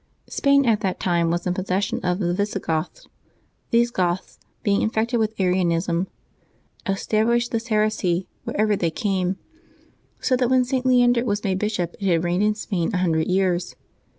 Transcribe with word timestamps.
Spain 0.29 0.65
at 0.65 0.79
that 0.79 0.99
time 0.99 1.29
was 1.29 1.45
in 1.45 1.53
possession 1.53 1.99
of 2.03 2.17
the 2.17 2.33
Visigoths. 2.33 3.07
These 3.69 3.91
Goths, 3.91 4.39
being 4.63 4.81
infected 4.81 5.19
with 5.19 5.39
Arianism, 5.39 6.07
established 6.87 7.51
this 7.51 7.65
Februaby 7.65 7.67
28] 7.67 7.77
LIVES 7.77 7.95
OF 7.95 7.99
THE 7.99 7.99
SAINTS 7.99 8.01
89 8.01 8.17
heresy 8.17 8.27
wherever 8.45 8.75
they 8.75 8.89
came; 8.89 9.37
so 10.19 10.35
that 10.35 10.49
when 10.49 10.65
St. 10.65 10.87
Leander 10.87 11.23
was 11.23 11.43
made 11.43 11.59
bishop 11.59 11.93
it 11.99 12.07
had 12.07 12.23
reigned 12.23 12.41
in 12.41 12.55
Spain 12.55 12.89
a 12.95 12.97
hundred 12.97 13.27
years. 13.27 13.75